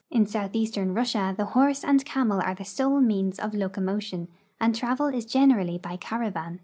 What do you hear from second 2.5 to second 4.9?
the sole means of locomotion, and